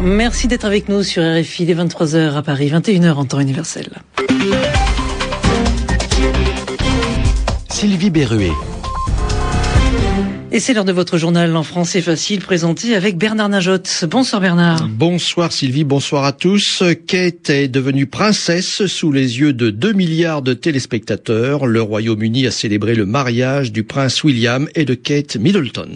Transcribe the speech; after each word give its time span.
Merci 0.00 0.46
d'être 0.46 0.64
avec 0.64 0.88
nous 0.88 1.02
sur 1.02 1.22
RFI, 1.22 1.64
les 1.64 1.74
23h 1.74 2.34
à 2.34 2.42
Paris, 2.42 2.70
21h 2.70 3.14
en 3.14 3.24
temps 3.24 3.40
universel. 3.40 3.88
Sylvie 7.68 8.10
Berruet. 8.10 8.52
Et 10.50 10.60
c'est 10.60 10.72
l'heure 10.72 10.86
de 10.86 10.92
votre 10.92 11.18
journal 11.18 11.54
en 11.56 11.62
français 11.62 12.00
facile 12.00 12.40
présenté 12.40 12.96
avec 12.96 13.18
Bernard 13.18 13.50
Najotte. 13.50 14.06
Bonsoir 14.10 14.40
Bernard. 14.40 14.88
Bonsoir 14.88 15.52
Sylvie, 15.52 15.84
bonsoir 15.84 16.24
à 16.24 16.32
tous. 16.32 16.82
Kate 17.06 17.50
est 17.50 17.68
devenue 17.68 18.06
princesse 18.06 18.86
sous 18.86 19.12
les 19.12 19.40
yeux 19.40 19.52
de 19.52 19.68
2 19.68 19.92
milliards 19.92 20.40
de 20.40 20.54
téléspectateurs. 20.54 21.66
Le 21.66 21.82
Royaume-Uni 21.82 22.46
a 22.46 22.50
célébré 22.50 22.94
le 22.94 23.04
mariage 23.04 23.72
du 23.72 23.84
prince 23.84 24.24
William 24.24 24.68
et 24.74 24.86
de 24.86 24.94
Kate 24.94 25.36
Middleton. 25.36 25.90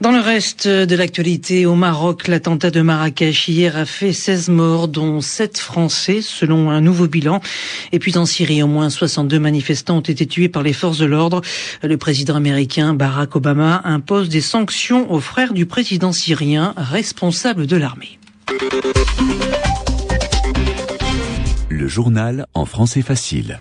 Dans 0.00 0.10
le 0.10 0.18
reste 0.18 0.66
de 0.66 0.96
l'actualité, 0.96 1.66
au 1.66 1.76
Maroc, 1.76 2.26
l'attentat 2.26 2.70
de 2.70 2.82
Marrakech 2.82 3.48
hier 3.48 3.76
a 3.76 3.86
fait 3.86 4.12
16 4.12 4.48
morts, 4.48 4.88
dont 4.88 5.20
7 5.20 5.56
Français, 5.56 6.20
selon 6.20 6.68
un 6.70 6.80
nouveau 6.80 7.06
bilan. 7.06 7.40
Et 7.92 8.00
puis 8.00 8.18
en 8.18 8.26
Syrie, 8.26 8.62
au 8.62 8.66
moins 8.66 8.90
62 8.90 9.38
manifestants 9.38 9.98
ont 9.98 10.00
été 10.00 10.26
tués 10.26 10.48
par 10.48 10.64
les 10.64 10.72
forces 10.72 10.98
de 10.98 11.06
l'ordre. 11.06 11.42
Le 11.82 11.96
président 11.96 12.34
américain 12.34 12.92
Barack 12.92 13.36
Obama 13.36 13.73
impose 13.84 14.28
des 14.28 14.40
sanctions 14.40 15.10
aux 15.12 15.20
frères 15.20 15.52
du 15.52 15.66
président 15.66 16.12
syrien, 16.12 16.74
responsable 16.76 17.66
de 17.66 17.76
l'armée. 17.76 18.18
Le 21.68 21.88
journal 21.88 22.46
en 22.54 22.64
français 22.64 23.02
facile. 23.02 23.60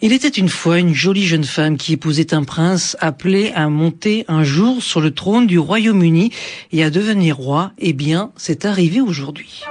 Il 0.00 0.12
était 0.12 0.28
une 0.28 0.48
fois 0.48 0.78
une 0.78 0.94
jolie 0.94 1.26
jeune 1.26 1.44
femme 1.44 1.76
qui 1.76 1.94
épousait 1.94 2.32
un 2.32 2.44
prince 2.44 2.96
appelé 3.00 3.50
à 3.54 3.68
monter 3.68 4.24
un 4.28 4.44
jour 4.44 4.80
sur 4.80 5.00
le 5.00 5.12
trône 5.12 5.48
du 5.48 5.58
Royaume-Uni 5.58 6.30
et 6.70 6.84
à 6.84 6.90
devenir 6.90 7.36
roi. 7.36 7.72
Eh 7.78 7.92
bien, 7.92 8.30
c'est 8.36 8.64
arrivé 8.64 9.00
aujourd'hui. 9.00 9.64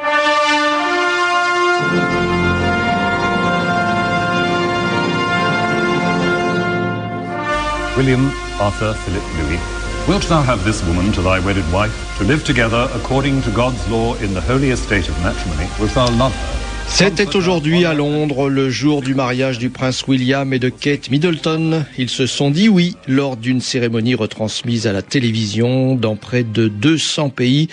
William 7.97 8.27
Arthur 8.61 8.93
Philip 8.93 9.23
Louis, 9.39 9.59
wilt 10.07 10.21
thou 10.29 10.43
have 10.43 10.63
this 10.63 10.83
woman 10.83 11.11
to 11.13 11.21
thy 11.23 11.39
wedded 11.39 11.65
wife, 11.73 12.15
to 12.19 12.25
live 12.25 12.43
together 12.43 12.87
according 12.93 13.41
to 13.41 13.49
God's 13.49 13.87
law 13.89 14.13
in 14.17 14.35
the 14.35 14.41
holy 14.41 14.69
estate 14.69 15.09
of 15.09 15.19
matrimony? 15.23 15.67
Wilt 15.79 15.95
thou 15.95 16.07
love 16.11 16.31
her? 16.31 16.56
C'était 16.89 17.35
aujourd'hui 17.35 17.85
à 17.85 17.93
Londres 17.93 18.49
le 18.49 18.71
jour 18.71 19.03
du 19.03 19.13
mariage 19.13 19.59
du 19.59 19.69
prince 19.69 20.07
William 20.07 20.51
et 20.51 20.57
de 20.57 20.69
Kate 20.69 21.11
Middleton. 21.11 21.85
Ils 21.99 22.09
se 22.09 22.25
sont 22.25 22.49
dit 22.49 22.69
oui 22.69 22.95
lors 23.07 23.37
d'une 23.37 23.61
cérémonie 23.61 24.15
retransmise 24.15 24.87
à 24.87 24.93
la 24.93 25.03
télévision 25.03 25.95
dans 25.95 26.15
près 26.15 26.43
de 26.43 26.67
200 26.67 27.29
pays 27.29 27.67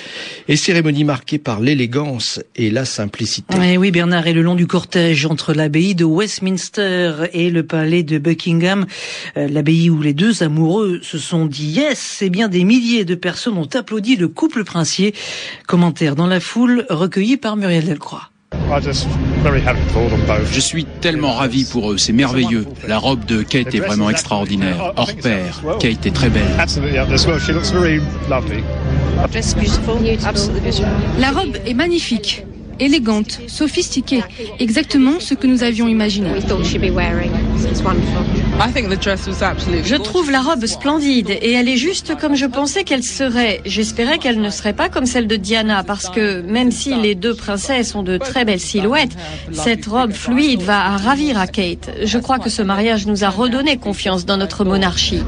et 0.46 0.56
cérémonie 0.56 1.04
marquée 1.04 1.38
par 1.38 1.60
l'élégance 1.60 2.38
et 2.54 2.70
la 2.70 2.84
simplicité. 2.84 3.56
Eh 3.62 3.78
oui 3.78 3.90
Bernard, 3.90 4.26
et 4.26 4.34
le 4.34 4.42
long 4.42 4.56
du 4.56 4.66
cortège 4.66 5.24
entre 5.24 5.54
l'abbaye 5.54 5.94
de 5.94 6.04
Westminster 6.04 7.14
et 7.32 7.48
le 7.50 7.62
palais 7.62 8.02
de 8.02 8.18
Buckingham, 8.18 8.84
euh, 9.38 9.48
l'abbaye 9.48 9.88
où 9.88 10.02
les 10.02 10.12
deux 10.12 10.42
amoureux 10.42 11.00
se 11.02 11.16
sont 11.16 11.46
dit 11.46 11.68
yes, 11.68 12.18
eh 12.20 12.28
bien 12.28 12.48
des 12.48 12.64
milliers 12.64 13.06
de 13.06 13.14
personnes 13.14 13.56
ont 13.56 13.68
applaudi 13.72 14.16
le 14.16 14.28
couple 14.28 14.64
princier. 14.64 15.14
Commentaire 15.66 16.14
dans 16.14 16.26
la 16.26 16.40
foule 16.40 16.84
recueilli 16.90 17.38
par 17.38 17.56
Muriel 17.56 17.86
Delcroix. 17.86 18.28
Je 20.52 20.60
suis 20.60 20.84
tellement 21.00 21.32
ravi 21.32 21.64
pour 21.64 21.92
eux, 21.92 21.98
c'est 21.98 22.12
merveilleux. 22.12 22.66
La 22.86 22.98
robe 22.98 23.24
de 23.24 23.42
Kate 23.42 23.74
est 23.74 23.80
vraiment 23.80 24.10
extraordinaire, 24.10 24.92
hors 24.96 25.12
pair. 25.14 25.62
Kate 25.80 26.06
est 26.06 26.14
très 26.14 26.30
belle. 26.30 26.42
La 31.18 31.30
robe 31.30 31.56
est 31.66 31.74
magnifique, 31.74 32.44
élégante, 32.80 33.40
sophistiquée, 33.46 34.22
exactement 34.58 35.20
ce 35.20 35.34
que 35.34 35.46
nous 35.46 35.62
avions 35.62 35.88
imaginé. 35.88 36.28
Je 39.84 39.96
trouve 39.96 40.30
la 40.30 40.40
robe 40.40 40.64
splendide 40.66 41.30
et 41.30 41.52
elle 41.52 41.68
est 41.68 41.76
juste 41.76 42.16
comme 42.16 42.36
je 42.36 42.46
pensais 42.46 42.84
qu'elle 42.84 43.02
serait. 43.02 43.60
J'espérais 43.64 44.18
qu'elle 44.18 44.40
ne 44.40 44.50
serait 44.50 44.72
pas 44.72 44.88
comme 44.88 45.06
celle 45.06 45.26
de 45.26 45.36
Diana 45.36 45.82
parce 45.82 46.08
que 46.08 46.40
même 46.40 46.70
si 46.70 46.94
les 46.94 47.14
deux 47.14 47.34
princesses 47.34 47.94
ont 47.94 48.02
de 48.02 48.16
très 48.16 48.44
belles 48.44 48.60
silhouettes, 48.60 49.16
cette 49.52 49.86
robe 49.86 50.12
fluide 50.12 50.62
va 50.62 50.96
ravir 50.96 51.38
à 51.38 51.46
Kate. 51.46 51.90
Je 52.02 52.18
crois 52.18 52.38
que 52.38 52.48
ce 52.48 52.62
mariage 52.62 53.06
nous 53.06 53.24
a 53.24 53.28
redonné 53.28 53.76
confiance 53.76 54.24
dans 54.24 54.36
notre 54.36 54.64
monarchie. 54.64 55.22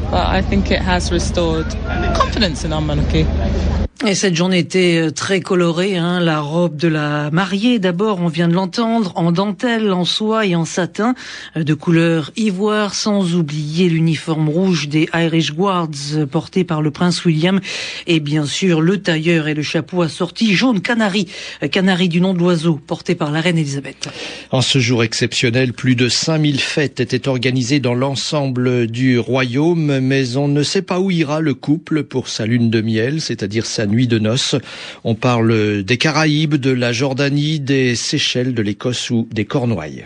Et 4.05 4.15
cette 4.15 4.37
journée 4.37 4.59
était 4.59 4.99
euh, 4.99 5.11
très 5.11 5.41
colorée. 5.41 5.97
Hein. 5.97 6.21
La 6.21 6.41
robe 6.41 6.77
de 6.77 6.87
la 6.87 7.31
mariée, 7.31 7.79
d'abord, 7.79 8.21
on 8.21 8.29
vient 8.29 8.47
de 8.47 8.53
l'entendre, 8.53 9.13
en 9.17 9.33
dentelle, 9.33 9.91
en 9.91 10.05
soie 10.05 10.45
et 10.45 10.55
en 10.55 10.67
satin, 10.67 11.15
euh, 11.57 11.65
de 11.65 11.73
couleur 11.73 12.31
ivoire, 12.37 12.95
sans 12.95 13.35
oublier 13.35 13.89
l'uniforme 13.89 14.51
rouge 14.51 14.89
des 14.89 15.09
Irish 15.15 15.55
Guards 15.55 15.89
euh, 16.13 16.27
porté 16.27 16.63
par 16.63 16.83
le 16.83 16.91
prince 16.91 17.25
William. 17.25 17.59
Et 18.07 18.21
bien 18.21 18.45
sûr, 18.45 18.83
le 18.83 19.01
tailleur 19.01 19.49
et 19.49 19.55
le 19.55 19.63
chapeau 19.63 20.03
assorti 20.03 20.55
jaune 20.55 20.83
canari, 20.83 21.27
canari 21.73 22.11
du 22.11 22.21
nom 22.21 22.35
de 22.35 22.39
l'oiseau, 22.39 22.79
porté 22.87 23.15
par 23.15 23.33
la 23.33 23.41
reine 23.41 23.57
Elisabeth. 23.57 24.11
En 24.51 24.61
ce 24.61 24.79
jour 24.79 25.05
exceptionnel, 25.05 25.73
plus 25.73 25.97
de 25.97 26.11
5000 26.11 26.61
fêtes 26.61 27.01
étaient 27.01 27.29
organisées 27.29 27.81
dans 27.81 27.95
l'ensemble 27.95 28.89
du 28.89 29.19
royaume, 29.19 30.01
mais 30.01 30.37
on 30.37 30.49
ne 30.49 30.63
sait 30.63 30.83
pas 30.83 31.01
où 31.01 31.11
ira 31.11 31.41
le 31.41 31.55
couple 31.55 32.05
pour 32.05 32.29
sa 32.29 32.45
lune 32.45 32.69
de 32.69 32.83
miel, 32.83 33.23
c'est-à-dire 33.23 33.65
sa 33.65 33.86
nuit 33.87 34.07
de 34.07 34.19
noces. 34.19 34.57
On 35.05 35.15
parle 35.15 35.83
des 35.83 35.97
Caraïbes, 35.97 36.57
de 36.57 36.71
la 36.71 36.93
Jordanie, 36.93 37.61
des 37.61 37.95
Seychelles, 37.95 38.55
de 38.55 38.63
l'Écosse 38.63 39.11
ou 39.11 39.29
des 39.33 39.45
Cornouailles. 39.45 40.05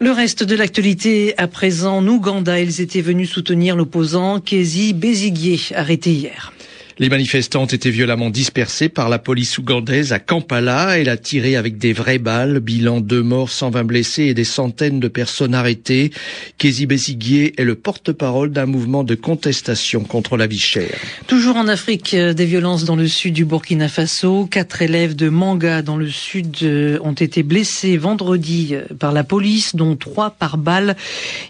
Le 0.00 0.10
reste 0.10 0.42
de 0.42 0.56
l'actualité 0.56 1.34
à 1.38 1.46
présent, 1.46 1.98
en 1.98 2.06
Ouganda, 2.08 2.58
ils 2.58 2.80
étaient 2.80 3.02
venus 3.02 3.30
soutenir 3.30 3.76
l'opposant 3.76 4.40
Kezi 4.40 4.94
Besigye, 4.94 5.70
arrêté 5.76 6.10
hier. 6.10 6.52
Les 6.98 7.08
manifestants 7.08 7.62
ont 7.62 7.66
été 7.66 7.90
violemment 7.90 8.30
dispersés 8.30 8.88
par 8.88 9.08
la 9.08 9.18
police 9.18 9.58
ougandaise 9.58 10.12
à 10.12 10.18
Kampala. 10.18 10.98
Elle 10.98 11.08
a 11.08 11.16
tiré 11.16 11.56
avec 11.56 11.78
des 11.78 11.92
vraies 11.92 12.18
balles. 12.18 12.60
Bilan 12.60 13.00
deux 13.00 13.22
morts, 13.22 13.50
120 13.50 13.84
blessés 13.84 14.24
et 14.24 14.34
des 14.34 14.44
centaines 14.44 15.00
de 15.00 15.08
personnes 15.08 15.54
arrêtées. 15.54 16.10
Kezi 16.58 16.86
Besigye 16.86 17.52
est 17.56 17.64
le 17.64 17.74
porte-parole 17.74 18.50
d'un 18.50 18.66
mouvement 18.66 19.04
de 19.04 19.14
contestation 19.14 20.04
contre 20.04 20.36
la 20.36 20.46
vie 20.46 20.58
chère. 20.58 20.98
Toujours 21.26 21.56
en 21.56 21.68
Afrique, 21.68 22.14
euh, 22.14 22.34
des 22.34 22.44
violences 22.44 22.84
dans 22.84 22.96
le 22.96 23.08
sud 23.08 23.34
du 23.34 23.44
Burkina 23.44 23.88
Faso. 23.88 24.46
Quatre 24.46 24.82
élèves 24.82 25.16
de 25.16 25.28
Manga 25.28 25.82
dans 25.82 25.96
le 25.96 26.08
sud 26.08 26.56
euh, 26.62 26.98
ont 27.02 27.12
été 27.12 27.42
blessés 27.42 27.96
vendredi 27.96 28.70
euh, 28.72 28.82
par 28.98 29.12
la 29.12 29.24
police, 29.24 29.74
dont 29.76 29.96
trois 29.96 30.30
par 30.30 30.58
balle. 30.58 30.96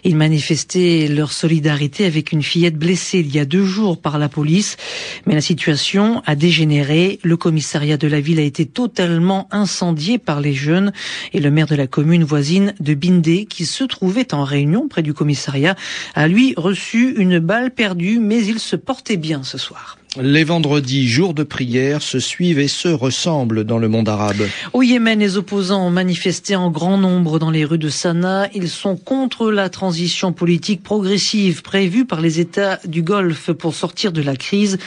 Ils 0.03 0.15
manifestaient 0.15 1.07
leur 1.09 1.31
solidarité 1.31 2.05
avec 2.05 2.31
une 2.31 2.43
fillette 2.43 2.77
blessée 2.77 3.19
il 3.19 3.33
y 3.33 3.39
a 3.39 3.45
deux 3.45 3.65
jours 3.65 3.99
par 3.99 4.17
la 4.17 4.29
police. 4.29 4.77
La 5.33 5.41
situation 5.41 6.21
a 6.25 6.35
dégénéré. 6.35 7.19
Le 7.23 7.37
commissariat 7.37 7.97
de 7.97 8.07
la 8.07 8.19
ville 8.19 8.39
a 8.39 8.43
été 8.43 8.65
totalement 8.65 9.47
incendié 9.51 10.17
par 10.17 10.41
les 10.41 10.53
jeunes 10.53 10.91
et 11.33 11.39
le 11.39 11.51
maire 11.51 11.67
de 11.67 11.75
la 11.75 11.87
commune 11.87 12.23
voisine 12.23 12.73
de 12.79 12.93
Bindé, 12.93 13.45
qui 13.45 13.65
se 13.65 13.83
trouvait 13.83 14.33
en 14.33 14.43
réunion 14.43 14.87
près 14.87 15.01
du 15.01 15.13
commissariat, 15.13 15.75
a 16.15 16.27
lui 16.27 16.53
reçu 16.57 17.15
une 17.17 17.39
balle 17.39 17.71
perdue, 17.71 18.19
mais 18.19 18.45
il 18.45 18.59
se 18.59 18.75
portait 18.75 19.17
bien 19.17 19.43
ce 19.43 19.57
soir. 19.57 19.97
Les 20.21 20.43
vendredis, 20.43 21.07
jours 21.07 21.33
de 21.33 21.41
prière, 21.41 22.03
se 22.03 22.19
suivent 22.19 22.59
et 22.59 22.67
se 22.67 22.87
ressemblent 22.87 23.63
dans 23.63 23.79
le 23.79 23.87
monde 23.87 24.07
arabe. 24.07 24.47
Au 24.71 24.83
Yémen, 24.83 25.19
les 25.19 25.37
opposants 25.37 25.87
ont 25.87 25.89
manifesté 25.89 26.55
en 26.55 26.69
grand 26.69 26.99
nombre 26.99 27.39
dans 27.39 27.49
les 27.49 27.65
rues 27.65 27.79
de 27.79 27.89
Sanaa. 27.89 28.47
Ils 28.53 28.69
sont 28.69 28.95
contre 28.95 29.49
la 29.49 29.69
transition 29.69 30.31
politique 30.31 30.83
progressive 30.83 31.63
prévue 31.63 32.05
par 32.05 32.21
les 32.21 32.39
États 32.39 32.79
du 32.85 33.01
Golfe 33.01 33.53
pour 33.53 33.73
sortir 33.73 34.11
de 34.11 34.21
la 34.21 34.35
crise. 34.35 34.77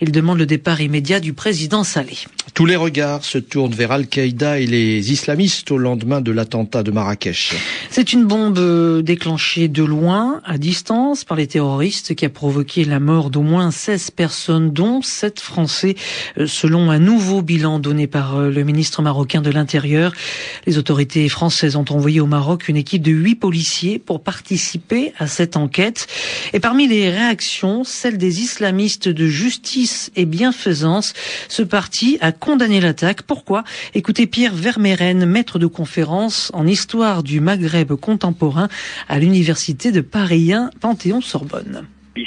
Ils 0.00 0.12
demandent 0.12 0.38
le 0.38 0.46
départ 0.46 0.80
immédiat 0.80 1.20
du 1.20 1.32
président 1.32 1.84
Saleh. 1.84 2.26
Tous 2.54 2.64
les 2.64 2.76
regards 2.76 3.24
se 3.24 3.38
tournent 3.38 3.74
vers 3.74 3.92
Al-Qaïda 3.92 4.58
et 4.60 4.66
les 4.66 5.12
islamistes 5.12 5.70
au 5.70 5.78
lendemain 5.78 6.22
de 6.22 6.32
l'attentat 6.32 6.82
de 6.82 6.90
Marrakech. 6.90 7.54
C'est 7.90 8.14
une 8.14 8.24
bombe 8.24 9.02
déclenchée 9.02 9.68
de 9.68 9.84
loin, 9.84 10.40
à 10.44 10.56
distance, 10.56 11.24
par 11.24 11.36
les 11.36 11.46
terroristes 11.46 12.14
qui 12.14 12.24
a 12.24 12.30
provoqué 12.30 12.84
la 12.84 12.98
mort 12.98 13.30
d'au 13.30 13.42
moins 13.42 13.70
16 13.70 14.10
personnes 14.10 14.70
dont 14.70 15.02
sept 15.02 15.40
Français, 15.40 15.96
euh, 16.38 16.46
selon 16.46 16.90
un 16.90 16.98
nouveau 16.98 17.42
bilan 17.42 17.78
donné 17.78 18.06
par 18.06 18.36
euh, 18.36 18.50
le 18.50 18.64
ministre 18.64 19.02
marocain 19.02 19.42
de 19.42 19.50
l'Intérieur. 19.50 20.12
Les 20.66 20.78
autorités 20.78 21.28
françaises 21.28 21.76
ont 21.76 21.84
envoyé 21.90 22.20
au 22.20 22.26
Maroc 22.26 22.68
une 22.68 22.76
équipe 22.76 23.02
de 23.02 23.12
huit 23.12 23.34
policiers 23.34 23.98
pour 23.98 24.22
participer 24.22 25.12
à 25.18 25.26
cette 25.26 25.56
enquête. 25.56 26.06
Et 26.52 26.60
parmi 26.60 26.88
les 26.88 27.10
réactions, 27.10 27.84
celle 27.84 28.16
des 28.16 28.40
islamistes 28.40 29.08
de 29.08 29.26
justice 29.26 29.85
et 30.16 30.24
bienfaisance, 30.24 31.12
ce 31.48 31.62
parti 31.62 32.18
a 32.20 32.32
condamné 32.32 32.80
l'attaque. 32.80 33.22
Pourquoi? 33.22 33.64
Écoutez 33.94 34.26
Pierre 34.26 34.54
Vermeeren, 34.54 35.24
maître 35.26 35.58
de 35.58 35.66
conférence 35.66 36.50
en 36.54 36.66
histoire 36.66 37.22
du 37.22 37.40
Maghreb 37.40 37.92
contemporain 37.94 38.68
à 39.08 39.18
l'université 39.18 39.92
de 39.92 40.00
Paris 40.00 40.52
1 40.52 40.70
Panthéon-Sorbonne 40.80 41.86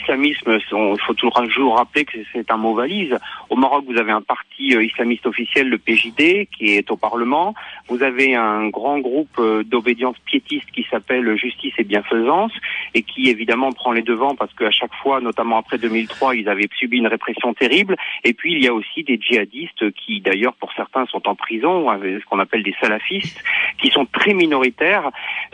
l'islamisme, 0.09 0.57
il 0.71 1.01
faut 1.06 1.13
toujours 1.13 1.77
rappeler 1.77 2.06
que 2.06 2.17
c'est 2.33 2.50
un 2.51 2.57
mot 2.57 2.73
valise. 2.73 3.15
Au 3.50 3.56
Maroc, 3.56 3.85
vous 3.88 3.97
avez 3.97 4.11
un 4.11 4.21
parti 4.21 4.75
euh, 4.75 4.83
islamiste 4.83 5.25
officiel, 5.25 5.69
le 5.69 5.77
PJD, 5.77 6.47
qui 6.56 6.75
est 6.75 6.89
au 6.91 6.97
Parlement. 6.97 7.53
Vous 7.88 8.03
avez 8.03 8.35
un 8.35 8.69
grand 8.69 9.00
groupe 9.00 9.38
euh, 9.39 9.63
d'obédience 9.63 10.17
piétiste 10.25 10.69
qui 10.71 10.85
s'appelle 10.89 11.35
Justice 11.38 11.73
et 11.77 11.83
Bienfaisance 11.83 12.51
et 12.94 13.03
qui 13.03 13.29
évidemment 13.29 13.71
prend 13.71 13.91
les 13.91 14.01
devants 14.01 14.35
parce 14.35 14.53
qu'à 14.53 14.71
chaque 14.71 14.94
fois, 14.95 15.21
notamment 15.21 15.57
après 15.57 15.77
2003, 15.77 16.35
ils 16.35 16.50
avaient 16.50 16.69
subi 16.77 16.97
une 16.97 17.07
répression 17.07 17.53
terrible. 17.53 17.95
Et 18.23 18.33
puis 18.33 18.53
il 18.53 18.63
y 18.63 18.67
a 18.67 18.73
aussi 18.73 19.03
des 19.03 19.19
djihadistes 19.19 19.91
qui, 19.91 20.21
d'ailleurs, 20.21 20.53
pour 20.53 20.73
certains, 20.73 21.05
sont 21.07 21.27
en 21.27 21.35
prison, 21.35 21.88
ce 22.01 22.25
qu'on 22.25 22.39
appelle 22.39 22.63
des 22.63 22.75
salafistes, 22.81 23.44
qui 23.77 23.89
sont 23.89 24.05
très 24.05 24.33
minoritaires. 24.33 25.09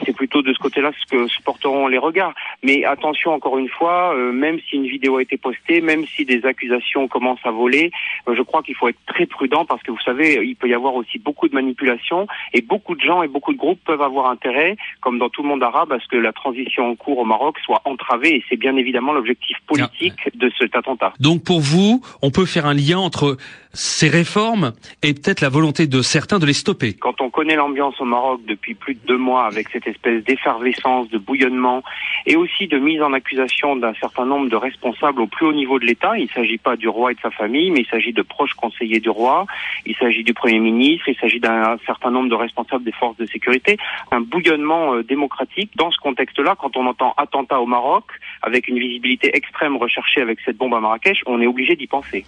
C'est 0.05 0.15
plutôt 0.15 0.41
de 0.41 0.53
ce 0.53 0.59
côté-là 0.59 0.91
ce 0.99 1.15
que 1.15 1.27
supporteront 1.27 1.87
les 1.87 1.97
regards. 1.97 2.33
Mais 2.63 2.85
attention, 2.85 3.33
encore 3.33 3.57
une 3.57 3.69
fois, 3.69 4.15
euh, 4.15 4.31
même 4.45 4.59
si 4.69 4.75
une 4.75 4.87
vidéo 4.87 5.17
a 5.17 5.23
été 5.23 5.37
postée, 5.37 5.81
même 5.81 6.05
si 6.05 6.23
des 6.23 6.45
accusations 6.45 7.07
commencent 7.07 7.45
à 7.45 7.51
voler, 7.51 7.91
euh, 8.27 8.35
je 8.37 8.43
crois 8.43 8.61
qu'il 8.61 8.75
faut 8.75 8.87
être 8.87 8.99
très 9.07 9.25
prudent 9.25 9.65
parce 9.65 9.81
que 9.81 9.91
vous 9.91 10.05
savez, 10.05 10.39
il 10.43 10.55
peut 10.55 10.69
y 10.69 10.73
avoir 10.73 10.93
aussi 10.93 11.17
beaucoup 11.17 11.47
de 11.47 11.55
manipulations 11.55 12.27
et 12.53 12.61
beaucoup 12.61 12.95
de 12.95 13.01
gens 13.01 13.23
et 13.23 13.27
beaucoup 13.27 13.53
de 13.53 13.57
groupes 13.57 13.79
peuvent 13.83 14.01
avoir 14.01 14.29
intérêt, 14.29 14.77
comme 15.01 15.17
dans 15.17 15.29
tout 15.29 15.41
le 15.41 15.49
monde 15.49 15.63
arabe, 15.63 15.91
à 15.91 15.99
ce 15.99 16.07
que 16.07 16.17
la 16.17 16.31
transition 16.31 16.91
en 16.91 16.95
cours 16.95 17.17
au 17.17 17.25
Maroc 17.25 17.57
soit 17.65 17.81
entravée 17.85 18.35
et 18.35 18.43
c'est 18.47 18.57
bien 18.57 18.75
évidemment 18.77 19.13
l'objectif 19.13 19.57
politique 19.65 20.19
de 20.35 20.51
cet 20.59 20.75
attentat. 20.75 21.13
Donc 21.19 21.43
pour 21.43 21.59
vous, 21.59 22.01
on 22.21 22.29
peut 22.29 22.45
faire 22.45 22.67
un 22.67 22.75
lien 22.75 22.99
entre 22.99 23.37
ces 23.73 24.09
réformes 24.09 24.73
et 25.03 25.13
peut-être 25.13 25.41
la 25.41 25.49
volonté 25.49 25.87
de 25.87 26.01
certains 26.01 26.39
de 26.39 26.45
les 26.45 26.53
stopper. 26.53 26.93
Quand 26.93 27.19
on 27.19 27.24
connaît 27.35 27.57
l'ambiance 27.57 27.99
au 27.99 28.05
Maroc 28.05 28.39
depuis 28.47 28.75
plus 28.75 28.93
de 28.93 29.05
deux 29.05 29.17
mois 29.17 29.45
avec 29.45 29.67
cette 29.67 29.85
espèce 29.87 30.23
d'effervescence, 30.23 31.09
de 31.09 31.17
bouillonnement 31.17 31.83
et 32.25 32.37
aussi 32.37 32.67
de 32.67 32.77
mise 32.77 33.01
en 33.01 33.11
accusation 33.11 33.75
d'un 33.75 33.93
certain 33.95 34.25
nombre 34.25 34.49
de 34.49 34.55
responsables 34.55 35.19
au 35.19 35.27
plus 35.27 35.45
haut 35.45 35.51
niveau 35.51 35.77
de 35.77 35.85
l'État, 35.85 36.17
il 36.17 36.23
ne 36.23 36.29
s'agit 36.29 36.57
pas 36.57 36.77
du 36.77 36.87
roi 36.87 37.11
et 37.11 37.15
de 37.15 37.19
sa 37.19 37.31
famille, 37.31 37.71
mais 37.71 37.81
il 37.81 37.87
s'agit 37.87 38.13
de 38.13 38.21
proches 38.21 38.53
conseillers 38.53 39.01
du 39.01 39.09
roi, 39.09 39.45
il 39.85 39.97
s'agit 39.97 40.23
du 40.23 40.33
Premier 40.33 40.59
ministre, 40.59 41.09
il 41.09 41.17
s'agit 41.17 41.41
d'un 41.41 41.77
certain 41.85 42.09
nombre 42.09 42.29
de 42.29 42.35
responsables 42.35 42.85
des 42.85 42.93
forces 42.93 43.17
de 43.17 43.25
sécurité, 43.25 43.77
un 44.11 44.21
bouillonnement 44.21 44.93
euh, 44.93 45.03
démocratique. 45.03 45.71
Dans 45.75 45.91
ce 45.91 45.97
contexte-là, 45.97 46.55
quand 46.57 46.77
on 46.77 46.85
entend 46.87 47.13
attentat 47.17 47.59
au 47.59 47.65
Maroc, 47.65 48.05
avec 48.43 48.69
une 48.69 48.79
visibilité 48.79 49.35
extrême 49.35 49.75
recherchée 49.75 50.21
avec 50.21 50.39
cette 50.45 50.55
bombe 50.55 50.73
à 50.73 50.79
Marrakech, 50.79 51.21
on 51.25 51.41
est 51.41 51.47
obligé 51.47 51.75
d'y 51.75 51.87
penser. 51.87 52.23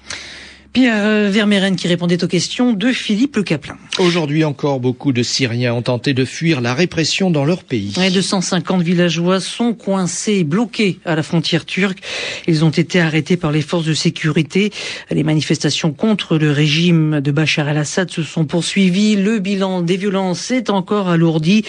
Pierre 0.73 1.05
euh, 1.05 1.29
Vermeeren 1.31 1.75
qui 1.75 1.87
répondait 1.87 2.23
aux 2.23 2.27
questions 2.27 2.73
de 2.73 2.91
Philippe 2.91 3.35
Le 3.35 3.43
Caplin. 3.43 3.77
Aujourd'hui 3.99 4.43
encore, 4.43 4.79
beaucoup 4.79 5.11
de 5.11 5.23
Syriens 5.23 5.73
ont 5.73 5.81
tenté 5.81 6.13
de 6.13 6.25
fuir 6.25 6.61
la 6.61 6.73
répression 6.73 7.31
dans 7.31 7.45
leur 7.45 7.63
pays. 7.63 7.93
Ouais, 7.97 8.11
250 8.11 8.81
villageois 8.81 9.39
sont 9.39 9.73
coincés, 9.73 10.43
bloqués 10.43 10.99
à 11.05 11.15
la 11.15 11.23
frontière 11.23 11.65
turque. 11.65 11.99
Ils 12.47 12.63
ont 12.63 12.69
été 12.69 12.99
arrêtés 12.99 13.37
par 13.37 13.51
les 13.51 13.61
forces 13.61 13.85
de 13.85 13.93
sécurité. 13.93 14.71
Les 15.09 15.23
manifestations 15.23 15.93
contre 15.93 16.37
le 16.37 16.51
régime 16.51 17.21
de 17.21 17.31
Bachar 17.31 17.69
el-Assad 17.69 18.11
se 18.11 18.23
sont 18.23 18.45
poursuivies. 18.45 19.15
Le 19.15 19.39
bilan 19.39 19.81
des 19.81 19.97
violences 19.97 20.51
est 20.51 20.69
encore 20.69 21.09
alourdi. 21.09 21.63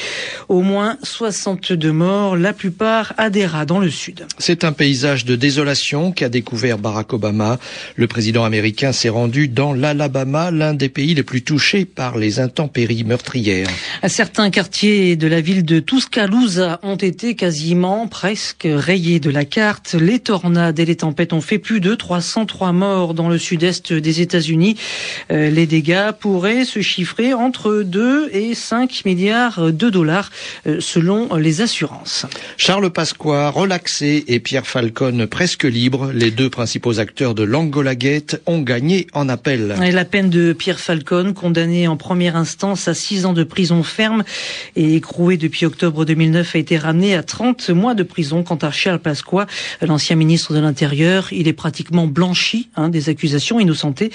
Au 0.48 0.60
moins 0.60 0.98
62 1.02 1.92
morts, 1.92 2.36
la 2.36 2.52
plupart 2.52 3.14
à 3.16 3.30
Dera 3.30 3.64
dans 3.64 3.78
le 3.78 3.90
sud. 3.90 4.26
C'est 4.38 4.64
un 4.64 4.72
paysage 4.72 5.24
de 5.24 5.36
désolation 5.36 6.12
qu'a 6.12 6.28
découvert 6.28 6.78
Barack 6.78 7.12
Obama. 7.12 7.58
Le 7.96 8.06
président 8.06 8.44
américain 8.44 8.87
s'est 8.92 9.08
rendu 9.08 9.48
dans 9.48 9.72
l'Alabama, 9.72 10.50
l'un 10.50 10.74
des 10.74 10.88
pays 10.88 11.14
les 11.14 11.22
plus 11.22 11.42
touchés 11.42 11.84
par 11.84 12.18
les 12.18 12.40
intempéries 12.40 13.04
meurtrières. 13.04 13.68
Certains 14.06 14.50
quartiers 14.50 15.16
de 15.16 15.26
la 15.26 15.40
ville 15.40 15.64
de 15.64 15.80
Tuscaloosa 15.80 16.80
ont 16.82 16.96
été 16.96 17.34
quasiment 17.34 18.06
presque 18.08 18.66
rayés 18.70 19.20
de 19.20 19.30
la 19.30 19.44
carte. 19.44 19.94
Les 19.94 20.18
tornades 20.18 20.78
et 20.78 20.84
les 20.84 20.96
tempêtes 20.96 21.32
ont 21.32 21.40
fait 21.40 21.58
plus 21.58 21.80
de 21.80 21.94
303 21.94 22.72
morts 22.72 23.14
dans 23.14 23.28
le 23.28 23.38
sud-est 23.38 23.92
des 23.92 24.20
États-Unis. 24.20 24.76
Euh, 25.30 25.50
les 25.50 25.66
dégâts 25.66 26.12
pourraient 26.18 26.64
se 26.64 26.80
chiffrer 26.80 27.34
entre 27.34 27.82
2 27.82 28.30
et 28.32 28.54
5 28.54 29.04
milliards 29.04 29.72
de 29.72 29.90
dollars 29.90 30.30
euh, 30.66 30.78
selon 30.80 31.34
les 31.36 31.60
assurances. 31.60 32.26
Charles 32.56 32.90
Pasqua, 32.90 33.50
relaxé, 33.50 34.24
et 34.28 34.40
Pierre 34.40 34.66
Falcone, 34.66 35.26
presque 35.26 35.64
libre, 35.64 36.10
les 36.12 36.30
deux 36.30 36.50
principaux 36.50 37.00
acteurs 37.00 37.34
de 37.34 37.42
l'Angola 37.42 37.94
Gate, 37.94 38.40
ont 38.46 38.60
gagné 38.60 38.77
la 39.92 40.04
peine 40.04 40.30
de 40.30 40.52
Pierre 40.52 40.80
Falcone, 40.80 41.34
condamné 41.34 41.88
en 41.88 41.96
première 41.96 42.36
instance 42.36 42.88
à 42.88 42.94
six 42.94 43.26
ans 43.26 43.32
de 43.32 43.44
prison 43.44 43.82
ferme 43.82 44.24
et 44.76 44.94
écroué 44.94 45.36
depuis 45.36 45.66
octobre 45.66 46.04
2009, 46.04 46.54
a 46.54 46.58
été 46.58 46.78
ramené 46.78 47.14
à 47.14 47.22
30 47.22 47.70
mois 47.70 47.94
de 47.94 48.02
prison. 48.02 48.42
Quant 48.42 48.56
à 48.56 48.70
Charles 48.70 48.98
Pasqua, 48.98 49.46
l'ancien 49.82 50.16
ministre 50.16 50.54
de 50.54 50.60
l'Intérieur, 50.60 51.32
il 51.32 51.48
est 51.48 51.52
pratiquement 51.52 52.06
blanchi 52.06 52.68
hein, 52.76 52.88
des 52.88 53.08
accusations 53.08 53.60
innocentées 53.60 54.10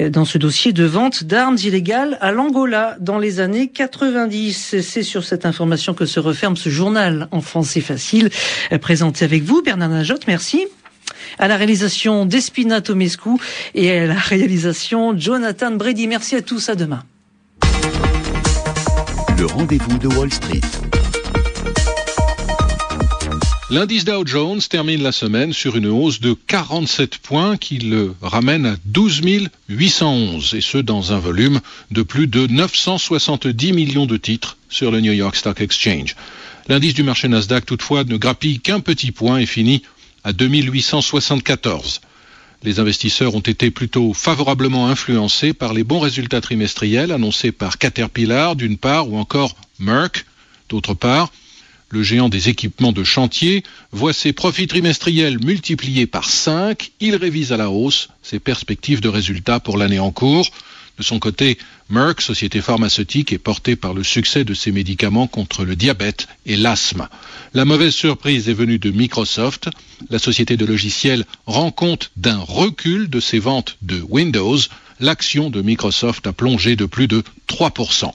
euh, 0.00 0.10
dans 0.10 0.24
ce 0.24 0.38
dossier 0.38 0.72
de 0.72 0.84
vente 0.84 1.24
d'armes 1.24 1.58
illégales 1.62 2.18
à 2.20 2.32
l'Angola 2.32 2.96
dans 3.00 3.18
les 3.18 3.40
années 3.40 3.68
90. 3.68 4.80
C'est 4.82 5.02
sur 5.02 5.24
cette 5.24 5.46
information 5.46 5.94
que 5.94 6.06
se 6.06 6.20
referme 6.20 6.56
ce 6.56 6.68
journal 6.68 7.28
en 7.30 7.40
français 7.40 7.80
facile 7.80 8.30
euh, 8.72 8.78
présenté 8.78 9.24
avec 9.24 9.42
vous, 9.42 9.62
Bernard 9.62 9.90
Najotte. 9.90 10.26
Merci 10.26 10.66
à 11.38 11.48
la 11.48 11.56
réalisation 11.56 12.26
d'Espina 12.26 12.80
Tomescu 12.80 13.30
et 13.74 13.90
à 13.90 14.06
la 14.06 14.18
réalisation 14.18 15.18
Jonathan 15.18 15.72
Brady. 15.72 16.06
Merci 16.06 16.36
à 16.36 16.42
tous, 16.42 16.68
à 16.68 16.74
demain. 16.74 17.02
Le 19.38 19.46
rendez-vous 19.46 19.98
de 19.98 20.08
Wall 20.08 20.32
Street. 20.32 20.60
L'indice 23.70 24.06
Dow 24.06 24.26
Jones 24.26 24.62
termine 24.62 25.02
la 25.02 25.12
semaine 25.12 25.52
sur 25.52 25.76
une 25.76 25.88
hausse 25.88 26.20
de 26.20 26.34
47 26.46 27.18
points 27.18 27.58
qui 27.58 27.76
le 27.78 28.14
ramène 28.22 28.64
à 28.64 28.76
12 28.86 29.20
811 29.68 30.54
et 30.54 30.62
ce 30.62 30.78
dans 30.78 31.12
un 31.12 31.18
volume 31.18 31.60
de 31.90 32.00
plus 32.00 32.28
de 32.28 32.46
970 32.46 33.72
millions 33.74 34.06
de 34.06 34.16
titres 34.16 34.56
sur 34.70 34.90
le 34.90 35.02
New 35.02 35.12
York 35.12 35.36
Stock 35.36 35.60
Exchange. 35.60 36.16
L'indice 36.68 36.94
du 36.94 37.02
marché 37.02 37.28
Nasdaq 37.28 37.66
toutefois 37.66 38.04
ne 38.04 38.16
grappille 38.16 38.60
qu'un 38.60 38.80
petit 38.80 39.12
point 39.12 39.36
et 39.36 39.46
finit 39.46 39.82
à 40.28 40.34
2874. 40.34 42.02
Les 42.62 42.80
investisseurs 42.80 43.34
ont 43.34 43.40
été 43.40 43.70
plutôt 43.70 44.12
favorablement 44.12 44.88
influencés 44.88 45.54
par 45.54 45.72
les 45.72 45.84
bons 45.84 46.00
résultats 46.00 46.42
trimestriels 46.42 47.12
annoncés 47.12 47.50
par 47.50 47.78
Caterpillar 47.78 48.54
d'une 48.54 48.76
part 48.76 49.08
ou 49.08 49.16
encore 49.16 49.56
Merck 49.78 50.26
d'autre 50.68 50.92
part. 50.92 51.32
Le 51.88 52.02
géant 52.02 52.28
des 52.28 52.50
équipements 52.50 52.92
de 52.92 53.04
chantier 53.04 53.62
voit 53.90 54.12
ses 54.12 54.34
profits 54.34 54.66
trimestriels 54.66 55.42
multipliés 55.42 56.06
par 56.06 56.28
5. 56.28 56.92
Il 57.00 57.16
révise 57.16 57.54
à 57.54 57.56
la 57.56 57.70
hausse 57.70 58.10
ses 58.22 58.38
perspectives 58.38 59.00
de 59.00 59.08
résultats 59.08 59.60
pour 59.60 59.78
l'année 59.78 59.98
en 59.98 60.10
cours. 60.10 60.50
De 60.98 61.04
son 61.04 61.20
côté, 61.20 61.58
Merck, 61.90 62.20
société 62.20 62.60
pharmaceutique, 62.60 63.32
est 63.32 63.38
portée 63.38 63.76
par 63.76 63.94
le 63.94 64.02
succès 64.02 64.42
de 64.42 64.52
ses 64.52 64.72
médicaments 64.72 65.28
contre 65.28 65.64
le 65.64 65.76
diabète 65.76 66.26
et 66.44 66.56
l'asthme. 66.56 67.08
La 67.54 67.64
mauvaise 67.64 67.94
surprise 67.94 68.48
est 68.48 68.54
venue 68.54 68.80
de 68.80 68.90
Microsoft. 68.90 69.68
La 70.10 70.18
société 70.18 70.56
de 70.56 70.66
logiciels 70.66 71.24
rend 71.46 71.70
compte 71.70 72.10
d'un 72.16 72.38
recul 72.38 73.08
de 73.08 73.20
ses 73.20 73.38
ventes 73.38 73.78
de 73.82 74.00
Windows. 74.08 74.58
L'action 74.98 75.50
de 75.50 75.62
Microsoft 75.62 76.26
a 76.26 76.32
plongé 76.32 76.74
de 76.74 76.86
plus 76.86 77.06
de 77.06 77.22
3%. 77.46 78.12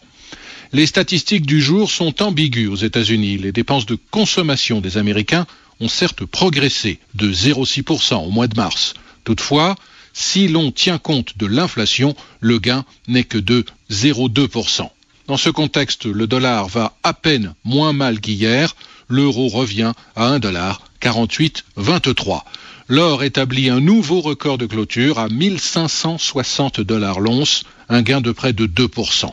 Les 0.73 0.85
statistiques 0.85 1.45
du 1.45 1.61
jour 1.61 1.89
sont 1.89 2.21
ambiguës 2.21 2.69
aux 2.69 2.75
États-Unis. 2.75 3.37
Les 3.37 3.53
dépenses 3.53 3.85
de 3.85 3.97
consommation 4.11 4.81
des 4.81 4.97
Américains 4.97 5.47
ont 5.79 5.87
certes 5.87 6.25
progressé 6.25 6.99
de 7.13 7.31
0,6% 7.31 8.15
au 8.25 8.29
mois 8.29 8.47
de 8.47 8.57
mars. 8.57 8.93
Toutefois, 9.23 9.75
si 10.13 10.47
l'on 10.47 10.71
tient 10.71 10.99
compte 10.99 11.37
de 11.37 11.47
l'inflation, 11.47 12.15
le 12.39 12.59
gain 12.59 12.85
n'est 13.07 13.23
que 13.23 13.39
de 13.39 13.65
0,2%. 13.91 14.89
Dans 15.27 15.37
ce 15.37 15.49
contexte, 15.49 16.05
le 16.05 16.27
dollar 16.27 16.67
va 16.67 16.95
à 17.03 17.13
peine 17.13 17.53
moins 17.63 17.93
mal 17.93 18.19
qu'hier. 18.19 18.75
L'euro 19.07 19.47
revient 19.47 19.93
à 20.15 20.37
1,4823. 20.37 22.43
L'or 22.89 23.23
établit 23.23 23.69
un 23.69 23.79
nouveau 23.79 24.21
record 24.21 24.57
de 24.57 24.65
clôture 24.65 25.17
à 25.17 25.29
1560 25.29 26.81
dollars 26.81 27.19
l'once, 27.19 27.63
un 27.89 28.01
gain 28.01 28.21
de 28.21 28.31
près 28.31 28.53
de 28.53 28.67
2%. 28.67 29.31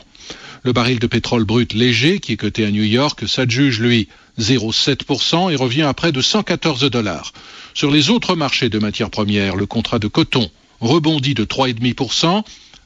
Le 0.63 0.73
baril 0.73 0.99
de 0.99 1.07
pétrole 1.07 1.43
brut 1.43 1.73
léger, 1.73 2.19
qui 2.19 2.33
est 2.33 2.37
coté 2.37 2.65
à 2.65 2.71
New 2.71 2.83
York, 2.83 3.27
s'adjuge, 3.27 3.79
lui, 3.79 4.07
0,7% 4.39 5.51
et 5.51 5.55
revient 5.55 5.81
à 5.83 5.93
près 5.93 6.11
de 6.11 6.21
114 6.21 6.89
dollars. 6.89 7.33
Sur 7.73 7.91
les 7.91 8.09
autres 8.09 8.35
marchés 8.35 8.69
de 8.69 8.79
matières 8.79 9.09
premières, 9.09 9.55
le 9.55 9.65
contrat 9.65 9.99
de 9.99 10.07
coton 10.07 10.49
rebondit 10.81 11.33
de 11.33 11.45
3,5%, 11.45 12.43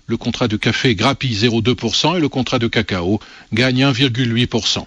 le 0.08 0.18
contrat 0.18 0.48
de 0.48 0.58
café 0.58 0.94
grappille 0.96 1.36
0,2% 1.36 2.18
et 2.18 2.20
le 2.20 2.30
contrat 2.30 2.60
de 2.60 2.68
cacao 2.68 3.20
gagne 3.54 3.84
1,8%. 3.84 4.86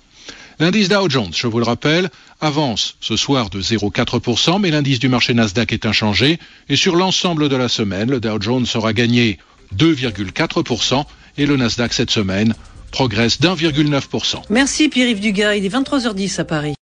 L'indice 0.61 0.89
Dow 0.89 1.09
Jones, 1.09 1.33
je 1.33 1.47
vous 1.47 1.59
le 1.59 1.65
rappelle, 1.65 2.11
avance 2.41 2.97
ce 3.01 3.17
soir 3.17 3.49
de 3.49 3.61
0,4%, 3.61 4.61
mais 4.61 4.71
l'indice 4.71 4.99
du 4.99 5.09
marché 5.09 5.35
Nasdaq 5.35 5.73
est 5.73 5.87
inchangé 5.87 6.39
et 6.69 6.77
sur 6.77 6.97
l'ensemble 6.97 7.49
de 7.49 7.57
la 7.57 7.69
semaine, 7.69 8.11
le 8.11 8.21
Dow 8.21 8.41
Jones 8.41 8.67
aura 8.75 8.93
gagné 8.93 9.39
2,4% 9.77 11.05
et 11.37 11.47
le 11.47 11.57
Nasdaq 11.57 11.93
cette 11.93 12.11
semaine 12.11 12.55
progresse 12.91 13.41
d'1,9%. 13.41 14.43
Merci 14.51 14.89
Pierre-Yves 14.89 15.21
Dugas, 15.21 15.55
il 15.55 15.65
est 15.65 15.69
23h10 15.75 16.41
à 16.41 16.45
Paris. 16.45 16.75